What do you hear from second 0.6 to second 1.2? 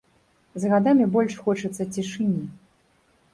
З гадамі